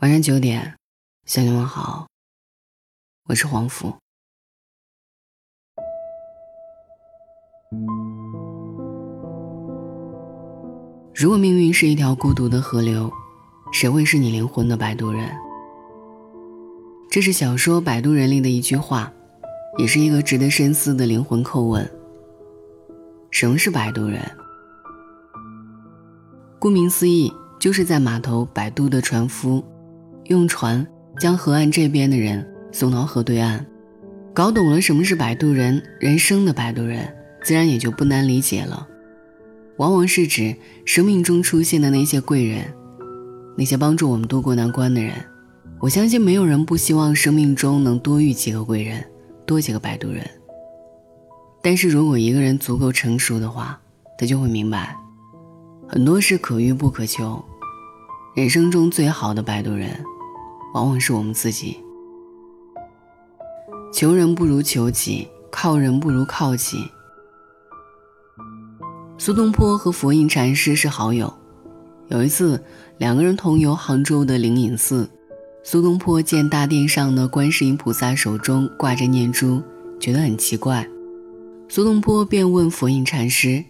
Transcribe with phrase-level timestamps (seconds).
[0.00, 0.76] 晚上九点，
[1.26, 2.08] 向你们好，
[3.28, 3.94] 我是黄甫。
[11.14, 13.12] 如果命运是一条孤独的河流，
[13.74, 15.36] 谁会是你灵魂的摆渡人？
[17.10, 19.12] 这是小说《摆渡人》里的一句话，
[19.76, 21.86] 也是一个值得深思的灵魂叩问。
[23.30, 24.22] 什么是摆渡人？
[26.58, 29.62] 顾名思义，就是在码头摆渡的船夫。
[30.30, 30.86] 用船
[31.18, 33.66] 将河岸这边的人送到河对岸，
[34.32, 38.86] 搞懂了什么是摆渡人，人生的摆渡人，自然也就不难理解了。
[39.78, 42.64] 往往是指生命中出现的那些贵人，
[43.56, 45.12] 那些帮助我们渡过难关的人。
[45.80, 49.04] 我相信没有人不希望生命中能多遇几个贵人，
[49.44, 50.24] 多几个摆渡人。
[51.60, 53.76] 但是如果一个人足够成熟的话，
[54.16, 54.96] 他就会明白，
[55.88, 57.44] 很多事可遇不可求，
[58.36, 59.90] 人生中最好的摆渡人。
[60.72, 61.78] 往往是我们自己。
[63.92, 66.84] 求人不如求己，靠人不如靠己。
[69.18, 71.32] 苏东坡和佛印禅师是好友，
[72.08, 72.62] 有一次
[72.98, 75.10] 两个人同游杭州的灵隐寺，
[75.62, 79.62] 苏东坡见大殿上的观世音菩萨手中挂着念珠，
[79.98, 80.88] 觉得很奇怪，
[81.68, 83.62] 苏东坡便问佛印禅师：“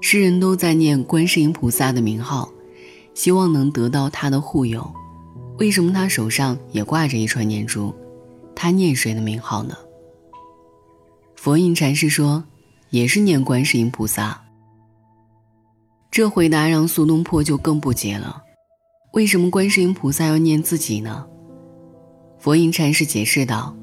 [0.00, 2.48] 世人都在念观世音菩萨的名号，
[3.12, 4.90] 希望能得到他的护佑。”
[5.58, 7.94] 为什么他手上也挂着一串念珠？
[8.56, 9.76] 他念谁的名号呢？
[11.36, 12.42] 佛印禅师说
[12.90, 14.42] ：“也是念观世音菩萨。”
[16.10, 18.42] 这回答让苏东坡就更不解了：
[19.12, 21.26] 为什么观世音菩萨要念自己呢？
[22.38, 23.76] 佛印禅师解释道：“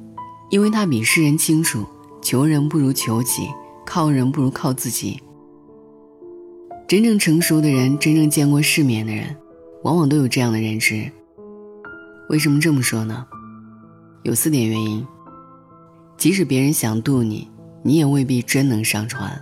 [0.51, 1.85] 因为他比世人清楚，
[2.21, 3.49] 求人不如求己，
[3.85, 5.21] 靠人不如靠自己。
[6.87, 9.35] 真正成熟的人，真正见过世面的人，
[9.83, 11.09] 往往都有这样的认知。”
[12.31, 13.27] 为什么这么说呢？
[14.23, 15.05] 有四点原因。
[16.17, 17.51] 即使别人想渡你，
[17.83, 19.37] 你也未必真能上船。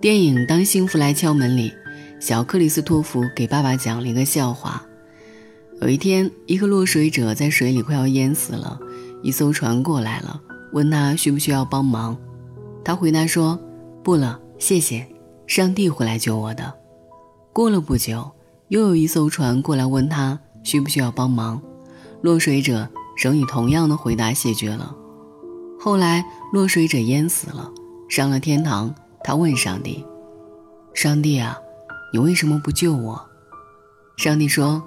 [0.00, 1.72] 电影《当幸福来敲门》里，
[2.20, 4.86] 小克里斯托弗给爸爸讲了一个笑话。
[5.80, 8.78] 有一天，一个落水者在水里快要淹死了，
[9.20, 10.40] 一艘船过来了，
[10.72, 12.16] 问他需不需要帮忙。
[12.84, 13.58] 他回答说
[14.04, 15.08] ：“不了，谢谢，
[15.48, 16.72] 上帝会来救我的。”
[17.52, 18.30] 过了不久。
[18.68, 21.60] 又有一艘船过来问他需不需要帮忙，
[22.22, 24.94] 落水者仍以同样的回答谢绝了。
[25.78, 27.70] 后来落水者淹死了，
[28.08, 28.94] 上了天堂。
[29.26, 30.04] 他问上帝
[30.92, 31.58] ：“上帝啊，
[32.12, 33.26] 你为什么不救我？”
[34.18, 34.82] 上帝说：“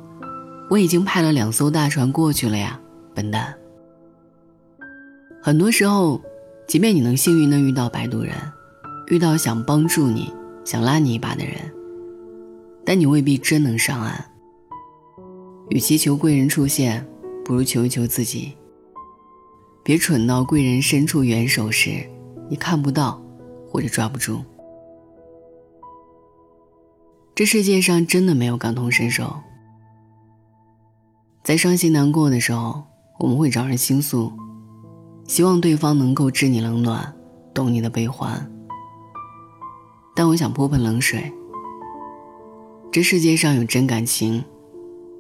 [0.70, 2.80] 我已经派了两艘大船过去了呀，
[3.16, 3.56] 笨蛋。”
[5.42, 6.22] 很多时候，
[6.68, 8.36] 即便你能幸运的遇到摆渡人，
[9.08, 10.32] 遇到想帮助你、
[10.64, 11.56] 想拉你一把的人。
[12.88, 14.32] 但你未必真能上岸。
[15.68, 17.06] 与其求贵人出现，
[17.44, 18.56] 不如求一求自己。
[19.84, 22.10] 别蠢到贵人伸出援手时，
[22.50, 23.22] 你看不到
[23.70, 24.40] 或者抓不住。
[27.36, 29.36] 这世界上真的没有感同身受。
[31.44, 32.86] 在伤心难过的时候，
[33.20, 34.32] 我们会找人倾诉，
[35.26, 37.14] 希望对方能够知你冷暖，
[37.54, 38.50] 懂你的悲欢。
[40.16, 41.34] 但我想泼盆冷水。
[42.92, 44.44] 这世界上有真感情，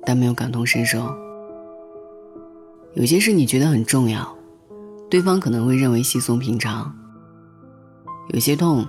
[0.03, 1.13] 但没有感同身受。
[2.95, 4.35] 有些事你觉得很重要，
[5.09, 6.91] 对方可能会认为稀松平常；
[8.33, 8.87] 有些痛，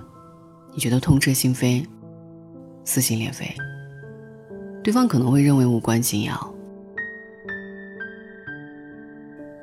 [0.73, 1.85] 你觉得痛彻心扉、
[2.83, 3.53] 撕心裂肺，
[4.83, 6.55] 对方可能会认为无关紧要。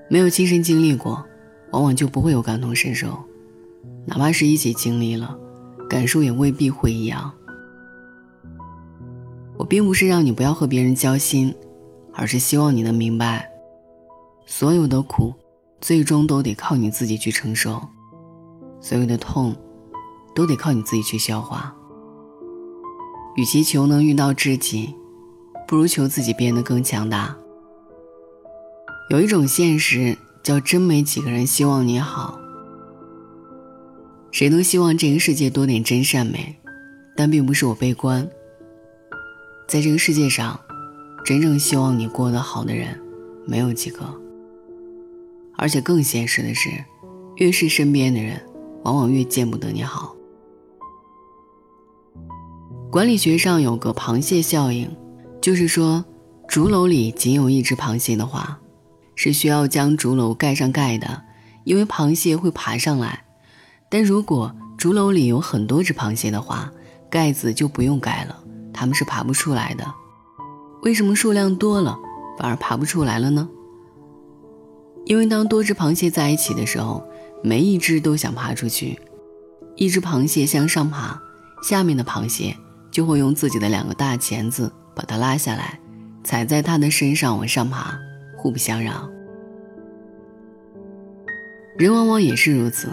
[0.09, 1.25] 没有亲身经历过，
[1.73, 3.19] 往往就不会有感同身受，
[4.05, 5.37] 哪怕是一起经历了，
[5.91, 7.33] 感受也未必会一样。
[9.69, 11.55] 并不是让你不要和别人交心，
[12.13, 13.51] 而是希望你能明白，
[14.47, 15.35] 所有的苦，
[15.81, 17.81] 最终都得靠你自己去承受；
[18.81, 19.55] 所有的痛，
[20.35, 21.75] 都得靠你自己去消化。
[23.37, 24.95] 与其求能遇到知己，
[25.67, 27.37] 不如求自己变得更强大。
[29.11, 32.41] 有一种现实叫真没几个人希望你好。
[34.33, 36.57] 谁都希望这个世界多点真善美，
[37.17, 38.29] 但并不是我悲观。
[39.69, 40.59] 在这个世界上，
[41.25, 43.01] 真正希望你过得好的人，
[43.45, 44.05] 没有几个。
[45.57, 46.71] 而且更现实的是，
[47.37, 48.41] 越是身边的人，
[48.85, 50.15] 往往越见不得你好。
[52.93, 54.89] 管理学上有个螃蟹效应，
[55.41, 56.05] 就是说，
[56.47, 58.61] 竹篓里仅有一只螃蟹的话，
[59.17, 61.25] 是需要将竹篓盖上盖的，
[61.65, 63.25] 因为螃蟹会爬上来；
[63.89, 66.71] 但如果竹篓里有很多只螃蟹的话，
[67.11, 68.45] 盖子就不用盖了。
[68.77, 69.85] 他们是爬不出来的，
[70.83, 71.99] 为什么数量多了
[72.39, 73.49] 反而爬不出来了呢？
[75.07, 77.03] 因为当多只螃蟹在一起的时候，
[77.43, 78.99] 每一只都想爬出去。
[79.77, 81.21] 一只螃蟹向上爬，
[81.63, 82.57] 下面的螃蟹
[82.91, 85.79] 就会用自己的两个大钳子把它拉下来，
[86.25, 87.99] 踩在它的身上往上爬，
[88.37, 89.11] 互不相让。
[91.79, 92.89] 人往往也是如此，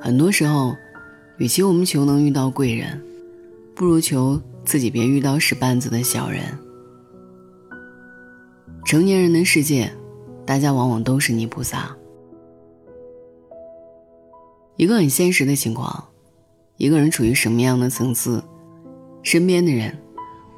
[0.00, 0.76] 很多时候，
[1.38, 3.02] 与其我们求能遇到贵人，
[3.74, 6.42] 不如求自己别遇到使绊子的小人。
[8.84, 9.90] 成年人的世界，
[10.44, 11.96] 大家往往都是泥菩萨。
[14.76, 16.08] 一个很现实的情况，
[16.76, 18.42] 一个人处于什么样的层次，
[19.22, 19.96] 身边的人，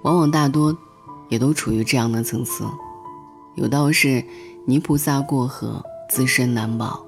[0.03, 0.77] 往往大多，
[1.29, 2.65] 也都处于这样的层次。
[3.57, 4.25] 有道是，
[4.67, 7.05] 泥菩萨过河，自身难保。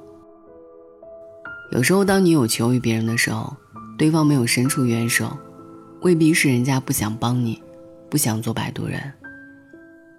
[1.73, 3.57] 有时候，当你有求于别人的时候，
[3.99, 5.37] 对方没有伸出援手，
[6.03, 7.63] 未必是人家不想帮你，
[8.09, 9.01] 不想做摆渡人，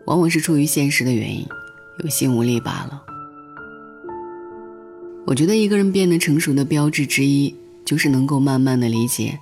[0.06, 1.46] 往往是出于现实的原因，
[2.04, 3.04] 有心无力罢了。
[5.26, 7.56] 我觉得一个人变得成熟的标志之一，
[7.86, 9.40] 就是能够慢慢的理解，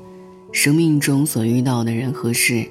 [0.51, 2.65] 生命中所遇到的人和事，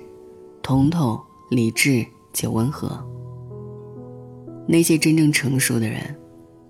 [0.62, 1.20] 通透、
[1.50, 3.02] 理智且温和。
[4.66, 6.14] 那些真正成熟的人，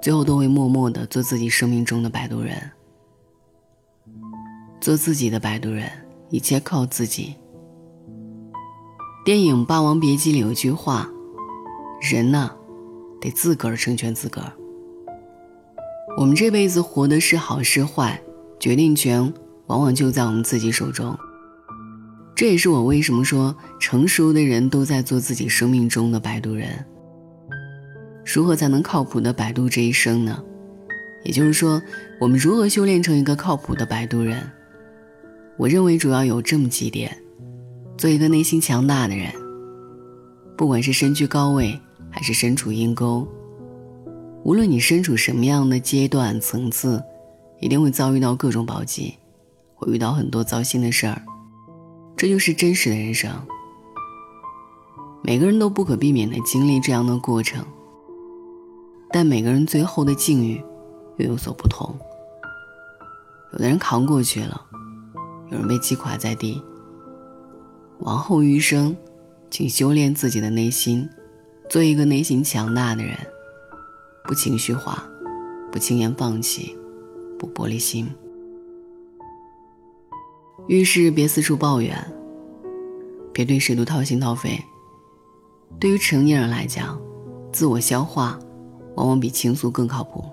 [0.01, 2.57] 最后都会默默的做自己生命中的摆渡人，
[4.81, 5.91] 做自己的摆渡人，
[6.31, 7.35] 一切靠自己。
[9.25, 11.09] 电影《霸王别姬》里有句话
[12.01, 12.51] ：“人呐，
[13.21, 14.53] 得自个儿成全自个儿。”
[16.17, 18.21] 我们这辈子活的是好是坏，
[18.59, 19.33] 决定权
[19.67, 21.17] 往往就在我们自己手中。
[22.35, 26.85] 这也是我为什么说成熟的人都在做自己生命中的摆渡人。
[28.25, 30.43] 如何才能靠谱的摆渡这一生呢？
[31.25, 31.83] 也就是说，
[32.21, 34.43] 我们如何修炼成一个靠谱的摆渡人？
[35.59, 37.21] 我认为主要有这么几点：
[37.97, 39.33] 做一个内心强大的人，
[40.57, 41.79] 不管是身居高位
[42.09, 43.27] 还是身处阴沟。
[44.45, 47.03] 无论你身处什么样的阶段层次，
[47.61, 49.15] 一定会遭遇到各种暴击，
[49.75, 51.21] 会遇到很多糟心的事儿，
[52.17, 53.29] 这就是真实的人生。
[55.25, 57.67] 每个人都不可避免的经历这样的过程，
[59.11, 60.63] 但每个人最后的境遇
[61.17, 61.93] 又有所不同。
[63.53, 64.65] 有的人扛过去了，
[65.51, 66.63] 有人被击垮在地。
[68.01, 68.97] 往后余生，
[69.51, 71.09] 请修炼自己的内心，
[71.69, 73.17] 做一个内心强大的人。
[74.25, 75.03] 不情绪化，
[75.73, 76.77] 不轻言放弃，
[77.39, 78.09] 不玻璃心。
[80.69, 81.97] 遇事别四处抱怨，
[83.33, 84.63] 别对谁都掏心掏肺。
[85.81, 87.01] 对于成年人来讲，
[87.53, 88.39] 自我消化
[88.97, 90.25] 往往比倾诉更靠谱。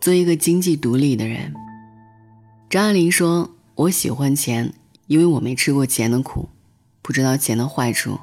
[0.00, 1.52] 做一个经济独立的人。
[2.70, 4.72] 张爱玲说：“我喜欢钱，
[5.08, 6.48] 因为我没吃过钱的苦，
[7.02, 8.16] 不知道钱的坏处，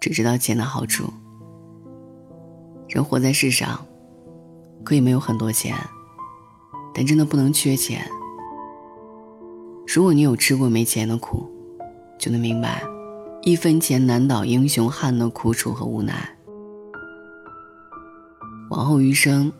[0.00, 1.12] 只知道钱的好处。”
[2.88, 3.84] 人活在世上，
[4.82, 5.76] 可以没有很多钱，
[6.94, 8.10] 但真的不能缺钱。
[9.86, 11.46] 如果你有吃过没钱的苦，
[12.18, 12.82] 就能明白
[13.42, 16.34] 一分钱难倒英雄汉的苦楚和无奈。
[18.70, 19.52] 往后余生，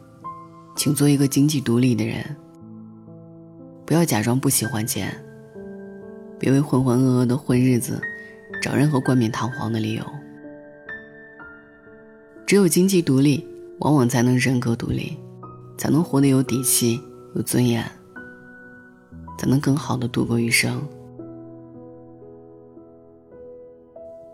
[0.75, 2.35] 请做一个经济独立的人，
[3.93, 5.15] 不要假装不喜欢钱，
[6.39, 8.01] 别为浑浑噩噩的混日子
[8.63, 10.03] 找任何冠冕堂皇的理由。
[12.47, 13.47] 只有经济独立，
[13.81, 15.19] 往往才能人格独立，
[15.77, 16.99] 才能活得有底气、
[17.35, 17.85] 有尊严，
[19.37, 20.83] 才能更好的度过余生。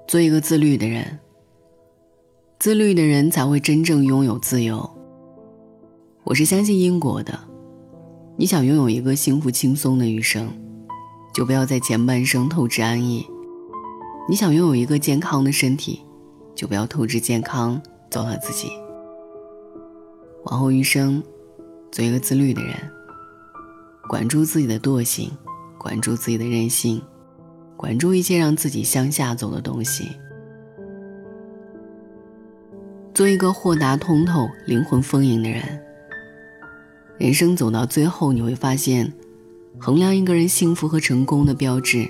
[0.07, 1.19] 做一个自律的人，
[2.61, 4.89] 自律的人才会真正拥有自由。
[6.23, 7.37] 我是相信因果的，
[8.41, 10.49] 你想拥有一个幸福轻松的余生，
[11.35, 13.27] 就不要在前半生透支安逸；
[14.29, 16.03] 你想拥有一个健康的身体，
[16.55, 17.83] 就不要透支健康。
[18.09, 18.71] 糟蹋自己，
[20.45, 21.21] 往后余生，
[21.91, 22.77] 做一个自律的人，
[24.09, 25.33] 管住自己的惰性，
[25.77, 27.03] 管住自己的任性，
[27.77, 30.13] 管住一切让自己向下走的东西，
[33.13, 35.88] 做一个豁达通透、灵魂丰盈的人。
[37.19, 39.13] 人生走到最后，你会发现，
[39.77, 42.09] 衡量一个人幸福和成功的标志，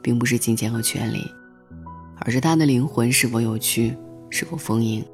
[0.00, 1.28] 并不是金钱和权力，
[2.20, 3.96] 而是他的灵魂是否有趣，
[4.30, 5.04] 是否丰盈。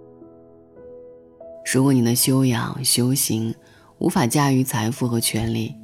[1.73, 3.55] 如果你的修养修行
[3.99, 5.75] 无法驾驭财富和权力，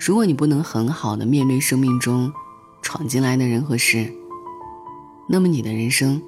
[0.00, 2.32] 如果你不能很好的面对生命中
[2.82, 4.12] 闯进来的人和事，
[5.28, 6.20] 那么你的人生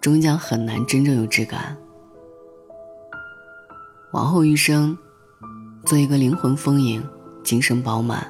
[0.00, 1.76] 终将很难真正有质感。
[4.12, 4.96] 往后余生，
[5.84, 7.02] 做一个灵魂丰盈、
[7.42, 8.26] 精神饱满、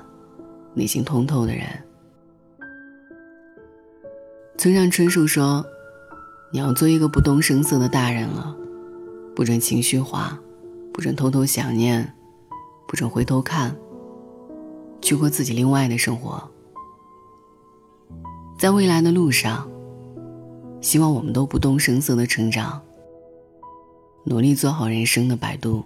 [0.75, 1.67] 内心通透的人。
[4.57, 5.65] 村上春树说
[6.53, 8.57] ：“你要做一个不动声色的大人了，
[9.35, 10.39] 不准情绪化，
[10.93, 12.15] 不准偷偷想念，
[12.87, 13.77] 不准回头看，
[15.01, 16.43] 去过自己另外的生活。
[18.59, 19.69] 在未来的路上，
[20.81, 22.81] 希望我们都不动声色的成长，
[24.25, 25.85] 努力做好人生的摆渡。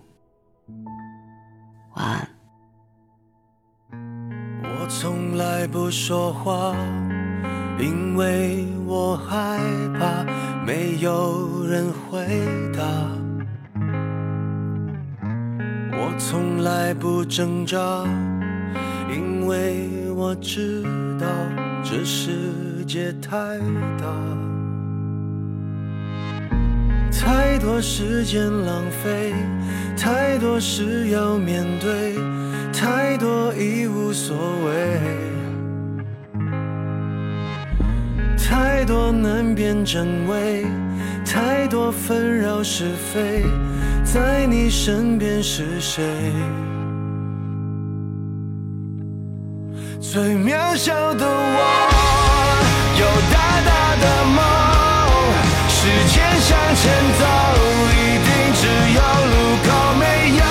[1.97, 2.29] 晚安。”
[4.62, 6.75] 我从来不说话。
[7.79, 9.59] 因为我害
[9.99, 10.25] 怕
[10.65, 12.26] 没有人回
[12.75, 12.83] 答，
[15.93, 17.79] 我从来不挣扎，
[19.15, 20.83] 因为我知
[21.21, 21.26] 道
[21.85, 23.59] 这世界太
[23.99, 24.07] 大，
[27.26, 29.35] 太多时间浪费，
[29.99, 32.14] 太多事要面对，
[32.73, 35.00] 太多已无所谓。
[38.38, 40.64] 太多难辨真伪，
[41.25, 43.45] 太多纷扰是非，
[44.04, 46.04] 在你身边是谁？
[50.00, 51.59] 最渺小的我，
[53.00, 53.04] 有
[53.35, 54.38] 大大的梦，
[56.49, 57.26] 向前走，
[57.91, 58.62] 一定只
[58.95, 59.35] 有路
[59.65, 60.05] 口没
[60.38, 60.46] 有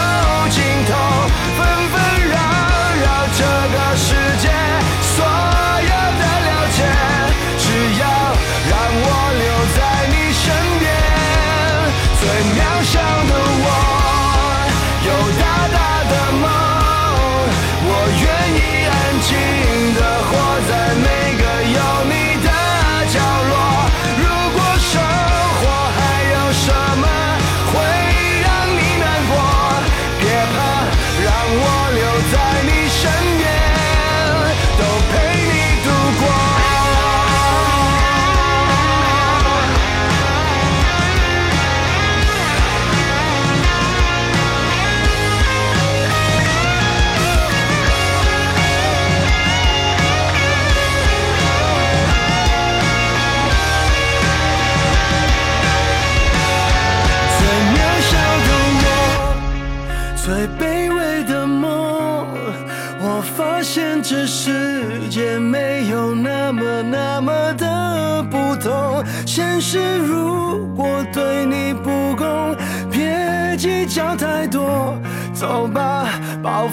[74.55, 74.97] 多，
[75.33, 76.07] 走吧，
[76.41, 76.65] 暴。